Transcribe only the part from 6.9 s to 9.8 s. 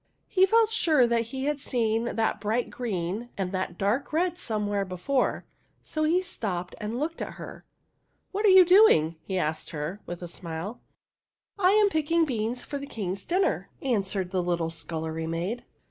looked at her." What are you doing?" he asked